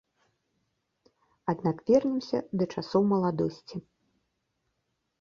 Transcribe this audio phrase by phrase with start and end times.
[1.53, 3.77] Аднак вернемся да часоў маладосці.